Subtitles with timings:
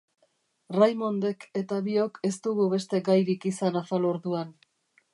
[0.77, 4.61] Raymondek eta biok ez dugu beste gairik izan afalorduan.